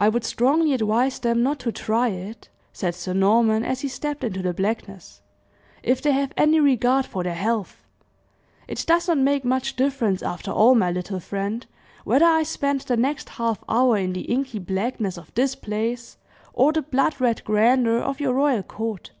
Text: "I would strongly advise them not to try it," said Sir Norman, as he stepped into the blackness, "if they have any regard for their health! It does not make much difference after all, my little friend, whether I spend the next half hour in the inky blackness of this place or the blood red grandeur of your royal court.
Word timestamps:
"I 0.00 0.08
would 0.08 0.24
strongly 0.24 0.72
advise 0.72 1.20
them 1.20 1.44
not 1.44 1.60
to 1.60 1.70
try 1.70 2.08
it," 2.08 2.48
said 2.72 2.96
Sir 2.96 3.12
Norman, 3.14 3.64
as 3.64 3.82
he 3.82 3.86
stepped 3.86 4.24
into 4.24 4.42
the 4.42 4.52
blackness, 4.52 5.20
"if 5.84 6.02
they 6.02 6.10
have 6.10 6.32
any 6.36 6.58
regard 6.58 7.06
for 7.06 7.22
their 7.22 7.36
health! 7.36 7.84
It 8.66 8.82
does 8.84 9.06
not 9.06 9.18
make 9.18 9.44
much 9.44 9.76
difference 9.76 10.24
after 10.24 10.50
all, 10.50 10.74
my 10.74 10.90
little 10.90 11.20
friend, 11.20 11.64
whether 12.02 12.26
I 12.26 12.42
spend 12.42 12.80
the 12.80 12.96
next 12.96 13.28
half 13.28 13.62
hour 13.68 13.96
in 13.96 14.12
the 14.12 14.22
inky 14.22 14.58
blackness 14.58 15.16
of 15.16 15.32
this 15.34 15.54
place 15.54 16.16
or 16.52 16.72
the 16.72 16.82
blood 16.82 17.20
red 17.20 17.44
grandeur 17.44 17.98
of 18.00 18.18
your 18.18 18.32
royal 18.34 18.64
court. 18.64 19.12